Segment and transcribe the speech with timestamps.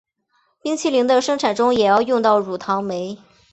[0.63, 3.19] 冰淇淋的生产中也要用到乳糖酶。